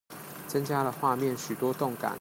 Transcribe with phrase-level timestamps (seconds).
[0.47, 2.09] 增加了畫面許多動感